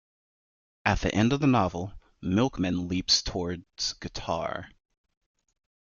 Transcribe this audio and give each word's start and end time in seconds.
At 0.83 1.01
the 1.01 1.13
end 1.13 1.31
of 1.31 1.41
the 1.41 1.45
novel, 1.45 1.93
Milkman 2.23 2.87
leaps 2.87 3.21
towards 3.21 3.93
Guitar. 3.99 4.71